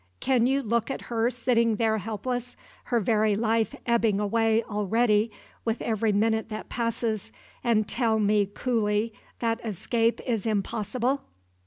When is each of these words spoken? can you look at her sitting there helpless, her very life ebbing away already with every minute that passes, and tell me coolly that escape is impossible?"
can 0.19 0.47
you 0.47 0.63
look 0.63 0.89
at 0.89 0.99
her 1.13 1.29
sitting 1.29 1.75
there 1.75 1.99
helpless, 1.99 2.55
her 2.85 2.99
very 2.99 3.35
life 3.35 3.75
ebbing 3.85 4.19
away 4.19 4.63
already 4.63 5.29
with 5.63 5.79
every 5.79 6.11
minute 6.11 6.49
that 6.49 6.69
passes, 6.69 7.31
and 7.63 7.87
tell 7.87 8.17
me 8.17 8.47
coolly 8.47 9.13
that 9.41 9.63
escape 9.63 10.19
is 10.25 10.47
impossible?" 10.47 11.21